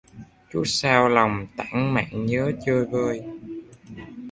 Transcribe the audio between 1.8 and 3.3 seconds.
mạn nhớ chơi vơi